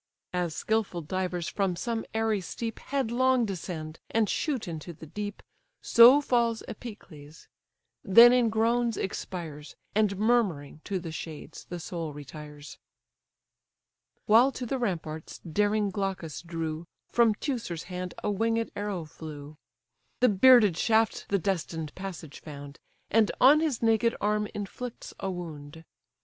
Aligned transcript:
As 0.33 0.55
skilful 0.55 1.03
divers 1.03 1.47
from 1.47 1.75
some 1.75 2.05
airy 2.11 2.41
steep 2.41 2.79
Headlong 2.79 3.45
descend, 3.45 3.99
and 4.09 4.27
shoot 4.27 4.67
into 4.67 4.93
the 4.93 5.05
deep, 5.05 5.43
So 5.83 6.21
falls 6.21 6.63
Epicles; 6.67 7.47
then 8.03 8.33
in 8.33 8.49
groans 8.49 8.97
expires, 8.97 9.75
And 9.93 10.17
murmuring 10.17 10.81
to 10.85 10.97
the 10.97 11.11
shades 11.11 11.65
the 11.65 11.79
soul 11.79 12.13
retires. 12.13 12.79
While 14.25 14.51
to 14.53 14.65
the 14.65 14.79
ramparts 14.79 15.37
daring 15.37 15.91
Glaucus 15.91 16.41
drew, 16.41 16.87
From 17.11 17.35
Teucer's 17.35 17.83
hand 17.83 18.15
a 18.23 18.31
winged 18.31 18.71
arrow 18.75 19.05
flew; 19.05 19.55
The 20.19 20.29
bearded 20.29 20.77
shaft 20.77 21.27
the 21.29 21.37
destined 21.37 21.93
passage 21.93 22.39
found, 22.39 22.79
And 23.11 23.29
on 23.39 23.59
his 23.59 23.83
naked 23.83 24.15
arm 24.19 24.47
inflicts 24.55 25.13
a 25.19 25.29
wound. 25.29 25.83